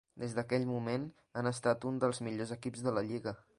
[0.21, 1.05] Des d'aquell moment,
[1.41, 3.39] han estat un dels millors equips de la lliga.